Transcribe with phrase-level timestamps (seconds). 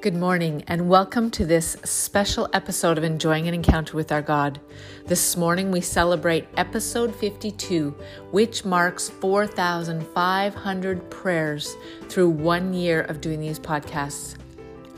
[0.00, 4.60] Good morning, and welcome to this special episode of Enjoying an Encounter with Our God.
[5.06, 7.96] This morning we celebrate episode 52,
[8.30, 11.74] which marks 4,500 prayers
[12.08, 14.36] through one year of doing these podcasts.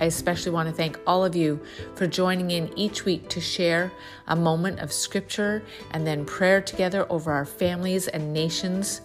[0.01, 1.59] I especially want to thank all of you
[1.95, 3.91] for joining in each week to share
[4.27, 5.63] a moment of scripture
[5.93, 9.01] and then prayer together over our families and nations.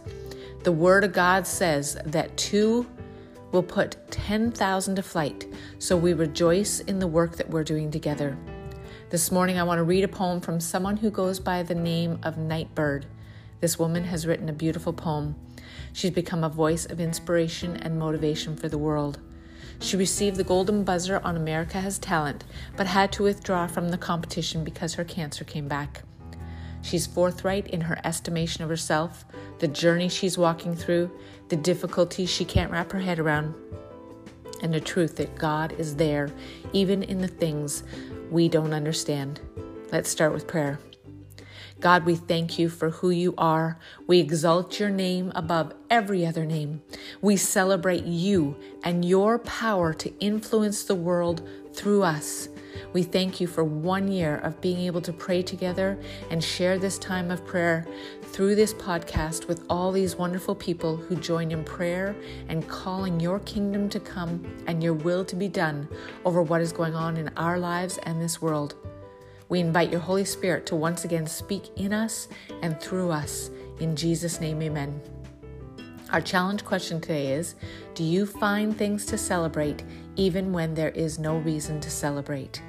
[0.64, 2.86] The Word of God says that two
[3.56, 5.46] will put 10,000 to flight,
[5.80, 8.38] so we rejoice in the work that we're doing together.
[9.12, 12.20] This morning, I want to read a poem from someone who goes by the name
[12.22, 13.06] of Nightbird.
[13.62, 15.36] This woman has written a beautiful poem.
[15.94, 19.20] She's become a voice of inspiration and motivation for the world.
[19.80, 22.44] She received the Golden Buzzer on America Has Talent,
[22.76, 26.04] but had to withdraw from the competition because her cancer came back.
[26.86, 29.26] She's forthright in her estimation of herself,
[29.58, 31.10] the journey she's walking through,
[31.50, 33.56] the difficulties she can't wrap her head around,
[34.62, 36.30] and the truth that God is there,
[36.74, 37.82] even in the things
[38.30, 39.40] we don't understand.
[39.92, 40.78] Let's start with prayer.
[41.80, 43.80] God, we thank you for who you are.
[44.06, 46.84] We exalt your name above every other name.
[47.20, 52.48] We celebrate you and your power to influence the world through us.
[52.94, 55.98] We thank you for one year of being able to pray together
[56.30, 57.88] and share this time of prayer
[58.24, 62.16] through this podcast with all these wonderful people who join in prayer
[62.50, 65.88] and calling your kingdom to come and your will to be done
[66.26, 68.76] over what is going on in our lives and this world.
[69.48, 72.28] We invite your Holy Spirit to once again speak in us
[72.62, 73.52] and through us.
[73.80, 75.02] In Jesus' name, amen.
[76.12, 77.56] Our challenge question today is
[77.94, 79.84] Do you find things to celebrate
[80.16, 82.62] even when there is no reason to celebrate?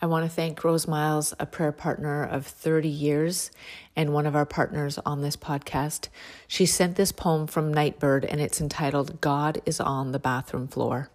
[0.00, 3.52] I want to thank Rose Miles, a prayer partner of 30 years
[3.94, 6.08] and one of our partners on this podcast.
[6.48, 11.08] She sent this poem from Nightbird and it's entitled God is on the Bathroom Floor.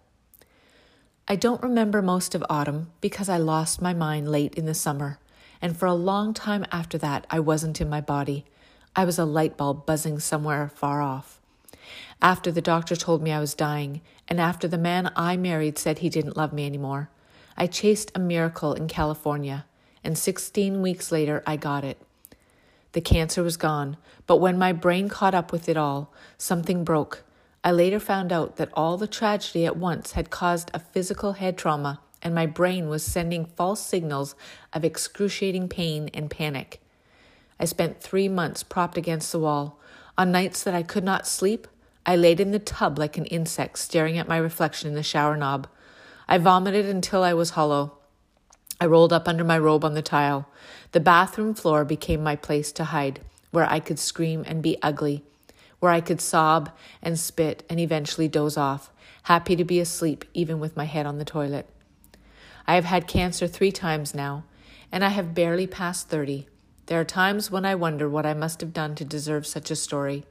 [1.30, 5.18] I don't remember most of autumn because I lost my mind late in the summer,
[5.60, 8.46] and for a long time after that, I wasn't in my body.
[8.96, 11.40] I was a light bulb buzzing somewhere far off.
[12.20, 15.98] After the doctor told me I was dying, and after the man I married said
[15.98, 17.10] he didn't love me anymore,
[17.56, 19.66] I chased a miracle in California,
[20.02, 22.00] and 16 weeks later, I got it.
[22.92, 27.24] The cancer was gone, but when my brain caught up with it all, something broke.
[27.62, 31.58] I later found out that all the tragedy at once had caused a physical head
[31.58, 34.34] trauma, and my brain was sending false signals
[34.72, 36.80] of excruciating pain and panic.
[37.60, 39.80] I spent three months propped against the wall.
[40.16, 41.66] On nights that I could not sleep,
[42.06, 45.36] I laid in the tub like an insect, staring at my reflection in the shower
[45.36, 45.66] knob.
[46.28, 47.98] I vomited until I was hollow.
[48.80, 50.48] I rolled up under my robe on the tile.
[50.92, 53.20] The bathroom floor became my place to hide,
[53.50, 55.24] where I could scream and be ugly,
[55.80, 56.70] where I could sob
[57.02, 58.90] and spit and eventually doze off,
[59.24, 61.68] happy to be asleep even with my head on the toilet.
[62.66, 64.44] I have had cancer three times now,
[64.92, 66.46] and I have barely passed 30.
[66.88, 69.76] There are times when I wonder what I must have done to deserve such a
[69.76, 70.26] story.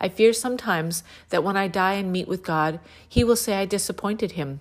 [0.00, 3.66] I fear sometimes that when I die and meet with God, He will say I
[3.66, 4.60] disappointed Him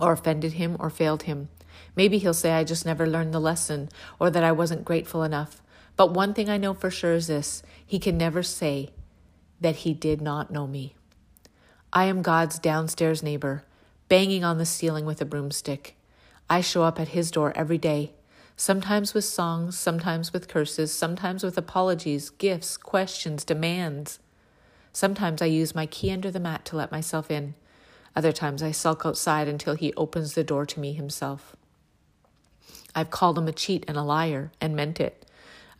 [0.00, 1.48] or offended him or failed him.
[1.96, 3.88] Maybe he'll say I just never learned the lesson
[4.18, 5.62] or that I wasn't grateful enough.
[5.96, 8.90] But one thing I know for sure is this he can never say
[9.60, 10.94] that he did not know me.
[11.92, 13.64] I am God's downstairs neighbor,
[14.08, 15.96] banging on the ceiling with a broomstick.
[16.48, 18.12] I show up at his door every day,
[18.58, 24.18] sometimes with songs, sometimes with curses, sometimes with apologies, gifts, questions, demands.
[24.92, 27.54] Sometimes I use my key under the mat to let myself in.
[28.16, 31.54] Other times I sulk outside until he opens the door to me himself.
[32.96, 35.24] I've called him a cheat and a liar and meant it.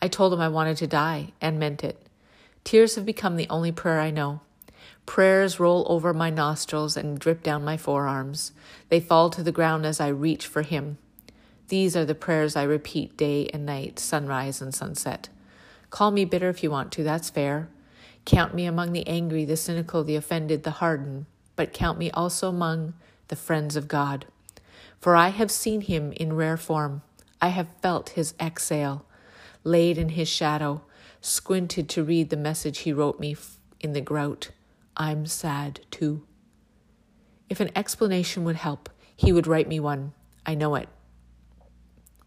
[0.00, 2.00] I told him I wanted to die and meant it.
[2.62, 4.40] Tears have become the only prayer I know.
[5.04, 8.52] Prayers roll over my nostrils and drip down my forearms.
[8.88, 10.98] They fall to the ground as I reach for him.
[11.68, 15.28] These are the prayers I repeat day and night, sunrise and sunset.
[15.90, 17.68] Call me bitter if you want to, that's fair.
[18.24, 21.26] Count me among the angry, the cynical, the offended, the hardened
[21.58, 22.94] but count me also among
[23.26, 24.26] the friends of God.
[25.00, 27.02] For I have seen him in rare form.
[27.42, 29.04] I have felt his exhale,
[29.64, 30.82] laid in his shadow,
[31.20, 33.36] squinted to read the message he wrote me
[33.80, 34.52] in the grout.
[34.96, 36.22] I'm sad too.
[37.50, 40.12] If an explanation would help, he would write me one.
[40.46, 40.88] I know it.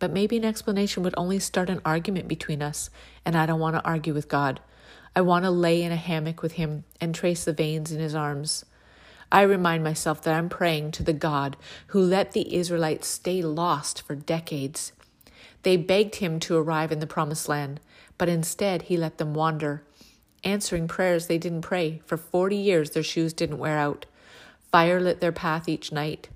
[0.01, 2.89] But maybe an explanation would only start an argument between us,
[3.23, 4.59] and I don't want to argue with God.
[5.15, 8.15] I want to lay in a hammock with him and trace the veins in his
[8.15, 8.65] arms.
[9.31, 11.55] I remind myself that I'm praying to the God
[11.87, 14.91] who let the Israelites stay lost for decades.
[15.61, 17.79] They begged him to arrive in the promised land,
[18.17, 19.83] but instead he let them wander.
[20.43, 22.01] answering prayers they didn't pray.
[22.07, 24.07] For 40 years, their shoes didn't wear out.
[24.71, 26.29] Fire lit their path each night.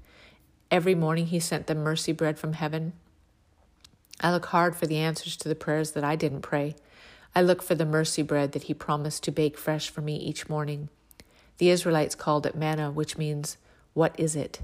[0.69, 2.93] Every morning, He sent them mercy bread from heaven.
[4.21, 6.75] I look hard for the answers to the prayers that I didn't pray.
[7.35, 10.47] I look for the mercy bread that He promised to bake fresh for me each
[10.47, 10.89] morning.
[11.57, 13.57] The Israelites called it manna, which means,
[13.93, 14.61] What is it?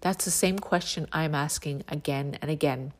[0.00, 2.92] That's the same question I'm asking again and again.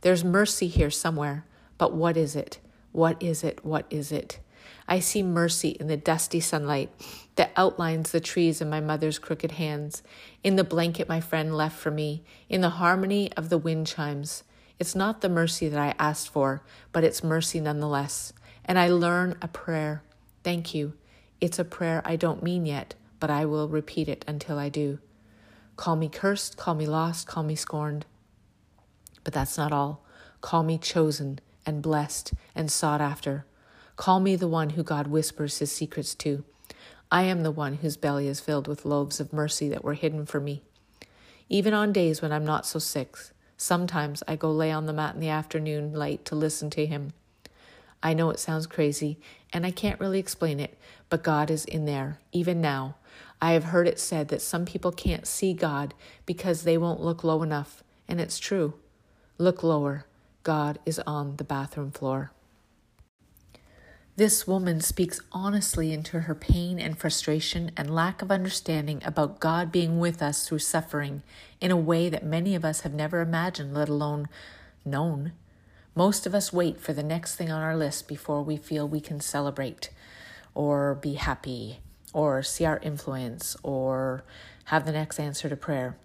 [0.00, 1.44] There's mercy here somewhere,
[1.78, 2.58] but what is it?
[2.92, 3.64] What is it?
[3.64, 4.40] What is it?
[4.86, 6.90] I see mercy in the dusty sunlight
[7.36, 10.02] that outlines the trees in my mother's crooked hands,
[10.42, 14.42] in the blanket my friend left for me, in the harmony of the wind chimes.
[14.84, 18.34] It's not the mercy that I asked for, but it's mercy nonetheless.
[18.66, 20.02] And I learn a prayer.
[20.42, 20.92] Thank you.
[21.40, 24.98] It's a prayer I don't mean yet, but I will repeat it until I do.
[25.76, 28.04] Call me cursed, call me lost, call me scorned.
[29.24, 30.04] But that's not all.
[30.42, 33.46] Call me chosen and blessed and sought after.
[33.96, 36.44] Call me the one who God whispers his secrets to.
[37.10, 40.26] I am the one whose belly is filled with loaves of mercy that were hidden
[40.26, 40.62] for me.
[41.48, 43.16] Even on days when I'm not so sick,
[43.56, 47.12] sometimes I go lay on the mat in the afternoon light to listen to him.
[48.02, 49.18] I know it sounds crazy,
[49.52, 50.76] and I can't really explain it,
[51.08, 52.96] but God is in there, even now.
[53.40, 55.94] I have heard it said that some people can't see God
[56.26, 58.74] because they won't look low enough, and it's true.
[59.38, 60.04] Look lower.
[60.42, 62.30] God is on the bathroom floor.
[64.16, 69.72] This woman speaks honestly into her pain and frustration and lack of understanding about God
[69.72, 71.24] being with us through suffering
[71.60, 74.28] in a way that many of us have never imagined, let alone
[74.84, 75.32] known.
[75.96, 79.00] Most of us wait for the next thing on our list before we feel we
[79.00, 79.90] can celebrate
[80.54, 81.80] or be happy
[82.12, 84.22] or see our influence or
[84.66, 85.98] have the next answer to prayer.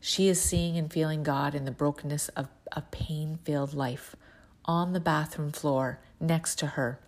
[0.00, 4.16] She is seeing and feeling God in the brokenness of a pain filled life
[4.64, 6.98] on the bathroom floor next to her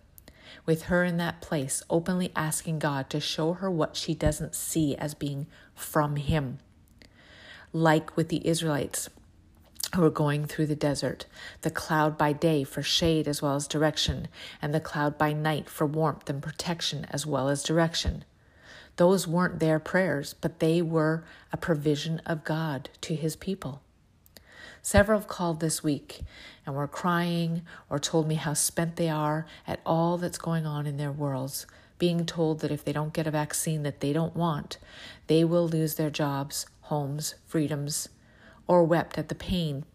[0.65, 4.95] with her in that place, openly asking God to show her what she doesn't see
[4.95, 6.59] as being from Him.
[7.73, 9.09] Like with the Israelites
[9.93, 11.25] who were going through the desert,
[11.61, 14.27] the cloud by day for shade as well as direction,
[14.61, 18.25] and the cloud by night for warmth and protection as well as direction.
[18.97, 23.81] Those weren't their prayers, but they were a provision of God to His people.
[24.85, 26.21] Several have called this week
[26.63, 30.85] and were crying or told me how spent they are at all that's going on
[30.85, 31.65] in their worlds,
[31.97, 34.77] being told that if they don't get a vaccine that they don't want,
[35.25, 38.09] they will lose their jobs, homes, freedoms,
[38.67, 39.85] or wept at the pain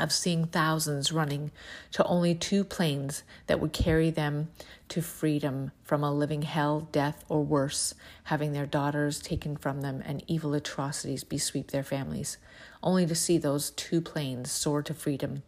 [0.00, 1.50] of seeing thousands running
[1.92, 4.48] to only two planes that would carry them
[4.88, 7.94] to freedom from a living hell, death, or worse,
[8.24, 12.38] having their daughters taken from them and evil atrocities besweep their families,
[12.82, 15.42] only to see those two planes soar to freedom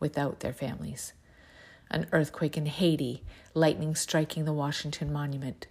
[0.00, 1.12] without their families.
[1.90, 3.22] An earthquake in Haiti,
[3.54, 5.66] lightning striking the Washington Monument.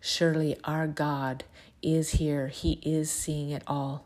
[0.00, 1.44] Surely our God
[1.82, 4.04] is here, He is seeing it all.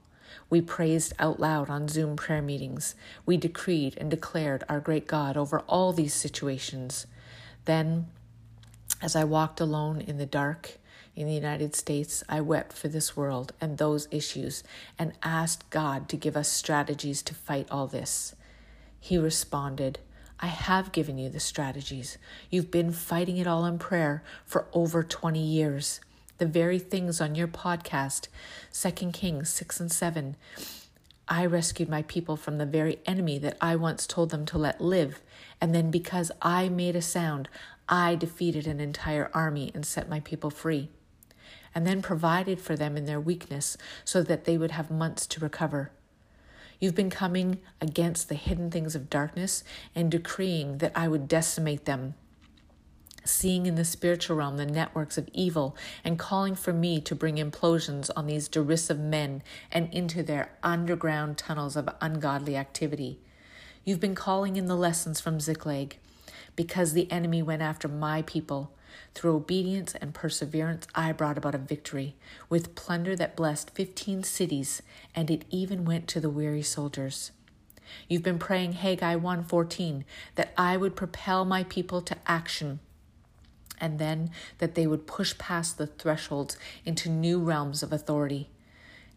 [0.48, 2.94] We praised out loud on Zoom prayer meetings.
[3.24, 7.06] We decreed and declared our great God over all these situations.
[7.64, 8.06] Then,
[9.02, 10.78] as I walked alone in the dark
[11.14, 14.62] in the United States, I wept for this world and those issues
[14.98, 18.34] and asked God to give us strategies to fight all this.
[19.00, 19.98] He responded,
[20.38, 22.18] I have given you the strategies.
[22.50, 26.00] You've been fighting it all in prayer for over 20 years
[26.38, 28.28] the very things on your podcast,
[28.72, 30.36] 2 Kings 6 and 7.
[31.28, 34.80] I rescued my people from the very enemy that I once told them to let
[34.80, 35.22] live.
[35.60, 37.48] And then, because I made a sound,
[37.88, 40.90] I defeated an entire army and set my people free.
[41.74, 45.40] And then provided for them in their weakness so that they would have months to
[45.40, 45.90] recover.
[46.78, 49.64] You've been coming against the hidden things of darkness
[49.94, 52.14] and decreeing that I would decimate them
[53.28, 57.36] seeing in the spiritual realm the networks of evil and calling for me to bring
[57.36, 63.18] implosions on these derisive men and into their underground tunnels of ungodly activity.
[63.84, 65.96] You've been calling in the lessons from Ziklag
[66.56, 68.72] because the enemy went after my people.
[69.14, 72.16] Through obedience and perseverance, I brought about a victory
[72.48, 74.82] with plunder that blessed 15 cities,
[75.14, 77.30] and it even went to the weary soldiers.
[78.08, 80.04] You've been praying Haggai 1:14
[80.34, 82.80] that I would propel my people to action
[83.78, 88.48] and then that they would push past the thresholds into new realms of authority.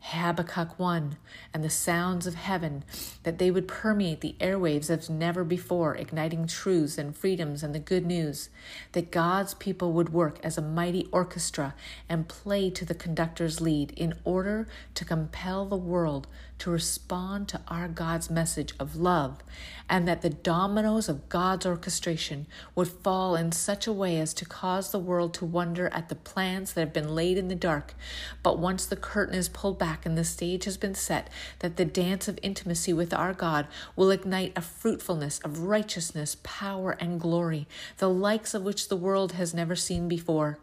[0.01, 1.17] Habakkuk 1
[1.53, 2.83] and the sounds of heaven,
[3.23, 7.79] that they would permeate the airwaves as never before, igniting truths and freedoms and the
[7.79, 8.49] good news,
[8.93, 11.75] that God's people would work as a mighty orchestra
[12.07, 16.27] and play to the conductor's lead in order to compel the world
[16.59, 19.41] to respond to our God's message of love,
[19.89, 24.45] and that the dominoes of God's orchestration would fall in such a way as to
[24.45, 27.93] cause the world to wonder at the plans that have been laid in the dark.
[28.43, 31.85] But once the curtain is pulled back and the stage has been set, that the
[31.85, 37.67] dance of intimacy with our God will ignite a fruitfulness of righteousness, power, and glory,
[37.97, 40.59] the likes of which the world has never seen before.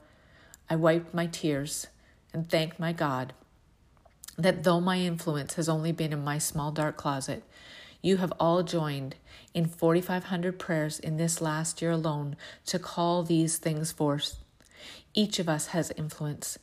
[0.68, 1.86] I wiped my tears
[2.32, 3.32] and thanked my God
[4.36, 7.42] that though my influence has only been in my small dark closet,
[8.02, 9.16] you have all joined
[9.54, 14.36] in 4,500 prayers in this last year alone to call these things forth.
[15.14, 16.58] Each of us has influence.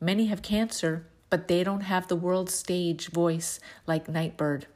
[0.00, 4.66] Many have cancer, but they don't have the world stage voice like Nightbird.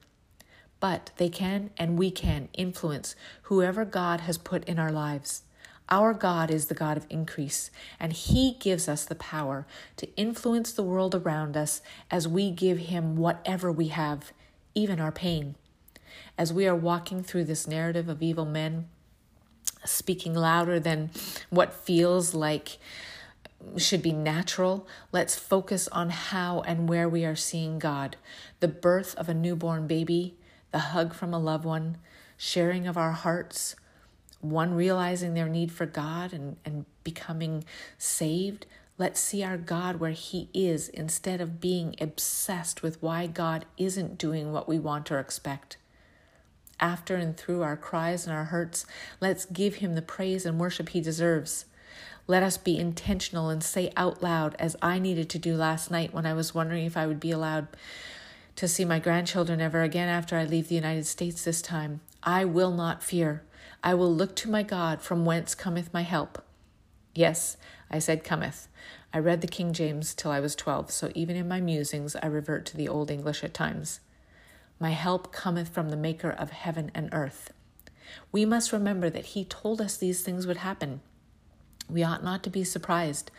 [0.80, 5.44] But they can and we can influence whoever God has put in our lives.
[5.92, 7.70] Our God is the God of increase,
[8.00, 9.66] and He gives us the power
[9.98, 14.32] to influence the world around us as we give Him whatever we have,
[14.74, 15.54] even our pain.
[16.38, 18.88] As we are walking through this narrative of evil men,
[19.84, 21.10] speaking louder than
[21.50, 22.78] what feels like
[23.76, 28.16] should be natural, let's focus on how and where we are seeing God.
[28.60, 30.36] The birth of a newborn baby,
[30.70, 31.98] the hug from a loved one,
[32.38, 33.76] sharing of our hearts,
[34.42, 37.64] one realizing their need for God and, and becoming
[37.96, 38.66] saved.
[38.98, 44.18] Let's see our God where He is instead of being obsessed with why God isn't
[44.18, 45.78] doing what we want or expect.
[46.78, 48.84] After and through our cries and our hurts,
[49.20, 51.64] let's give Him the praise and worship He deserves.
[52.26, 56.12] Let us be intentional and say out loud, as I needed to do last night
[56.12, 57.68] when I was wondering if I would be allowed
[58.56, 62.00] to see my grandchildren ever again after I leave the United States this time.
[62.22, 63.42] I will not fear.
[63.84, 66.44] I will look to my God, from whence cometh my help.
[67.14, 67.56] Yes,
[67.90, 68.68] I said cometh.
[69.12, 72.26] I read the King James till I was twelve, so even in my musings I
[72.26, 74.00] revert to the Old English at times.
[74.78, 77.52] My help cometh from the Maker of heaven and earth.
[78.30, 81.00] We must remember that He told us these things would happen.
[81.92, 83.30] We ought not to be surprised.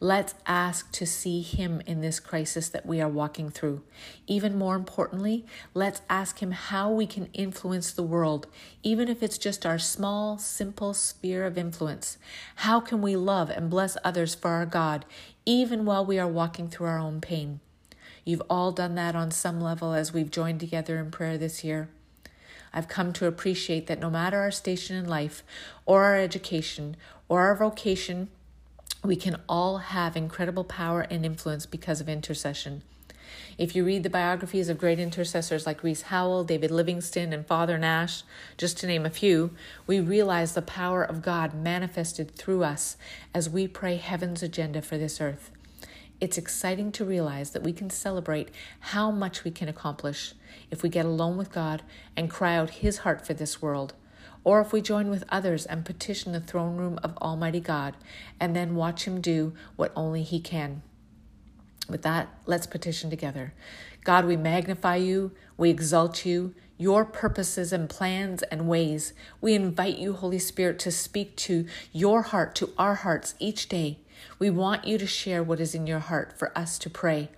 [0.00, 3.82] Let's ask to see Him in this crisis that we are walking through.
[4.26, 8.46] Even more importantly, let's ask Him how we can influence the world,
[8.82, 12.16] even if it's just our small, simple sphere of influence.
[12.56, 15.04] How can we love and bless others for our God,
[15.44, 17.60] even while we are walking through our own pain?
[18.24, 21.90] You've all done that on some level as we've joined together in prayer this year.
[22.72, 25.42] I've come to appreciate that no matter our station in life,
[25.86, 26.96] or our education,
[27.28, 28.28] or our vocation,
[29.04, 32.82] we can all have incredible power and influence because of intercession.
[33.58, 37.76] If you read the biographies of great intercessors like Reese Howell, David Livingstone, and Father
[37.76, 38.22] Nash,
[38.56, 39.50] just to name a few,
[39.86, 42.96] we realize the power of God manifested through us
[43.34, 45.50] as we pray heaven's agenda for this earth.
[46.20, 48.48] It's exciting to realize that we can celebrate
[48.80, 50.34] how much we can accomplish
[50.70, 51.82] if we get alone with God
[52.16, 53.94] and cry out His heart for this world,
[54.44, 57.96] or if we join with others and petition the throne room of Almighty God
[58.40, 60.82] and then watch Him do what only He can.
[61.88, 63.54] With that, let's petition together.
[64.04, 69.12] God, we magnify you, we exalt you, your purposes and plans and ways.
[69.40, 73.98] We invite you, Holy Spirit, to speak to your heart, to our hearts each day.
[74.38, 77.30] We want you to share what is in your heart for us to pray.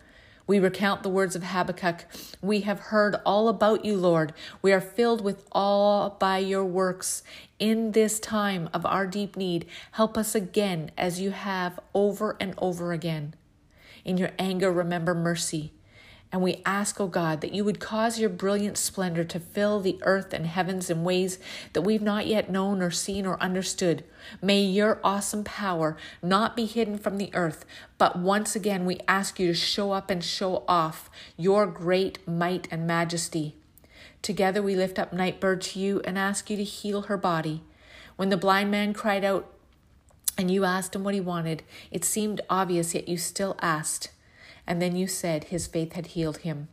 [0.50, 2.06] We recount the words of Habakkuk.
[2.42, 4.32] We have heard all about you, Lord.
[4.62, 7.22] We are filled with awe by your works.
[7.60, 12.54] In this time of our deep need, help us again as you have over and
[12.58, 13.34] over again.
[14.04, 15.70] In your anger, remember mercy.
[16.32, 19.80] And we ask, O oh God, that you would cause your brilliant splendor to fill
[19.80, 21.40] the earth and heavens in ways
[21.72, 24.04] that we've not yet known or seen or understood.
[24.40, 27.64] May your awesome power not be hidden from the earth,
[27.98, 32.68] but once again we ask you to show up and show off your great might
[32.70, 33.56] and majesty.
[34.22, 37.62] Together we lift up Nightbird to you and ask you to heal her body.
[38.14, 39.50] When the blind man cried out
[40.38, 44.10] and you asked him what he wanted, it seemed obvious, yet you still asked
[44.70, 46.68] and then you said his faith had healed him.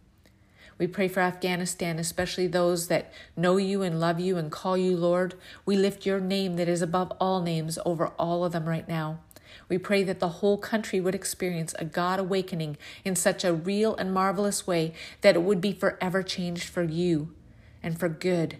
[0.78, 4.96] We pray for Afghanistan, especially those that know you and love you and call you
[4.96, 5.34] Lord.
[5.66, 9.22] We lift your name that is above all names over all of them right now.
[9.68, 13.96] We pray that the whole country would experience a God awakening in such a real
[13.96, 17.34] and marvelous way that it would be forever changed for you
[17.82, 18.58] and for good.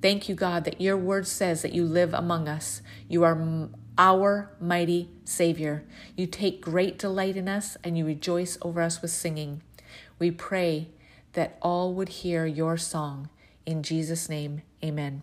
[0.00, 2.80] Thank you, God, that your word says that you live among us.
[3.06, 5.84] You are our mighty Savior.
[6.16, 9.62] You take great delight in us and you rejoice over us with singing.
[10.18, 10.88] We pray
[11.32, 13.28] that all would hear your song.
[13.66, 15.22] In Jesus' name, amen.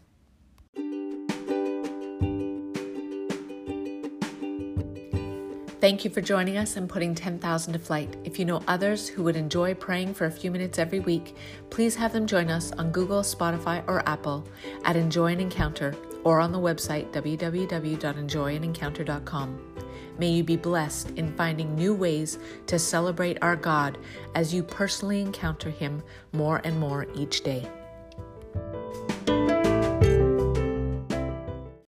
[5.82, 8.16] Thank you for joining us and putting 10,000 to flight.
[8.24, 11.36] If you know others who would enjoy praying for a few minutes every week,
[11.70, 14.48] please have them join us on Google, Spotify, or Apple
[14.84, 15.94] at Enjoy an Encounter
[16.26, 19.62] or on the website www.enjoyandencounter.com.
[20.18, 23.98] May you be blessed in finding new ways to celebrate our God
[24.34, 26.04] as you personally encounter Him
[26.34, 27.70] more and more each day.